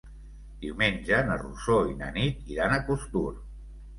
Diumenge 0.61 1.19
na 1.27 1.35
Rosó 1.41 1.75
i 1.89 1.93
na 2.01 2.09
Nit 2.17 2.49
iran 2.55 2.75
a 2.79 2.83
Costur. 2.87 3.29